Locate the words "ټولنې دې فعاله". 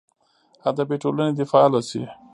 1.03-1.81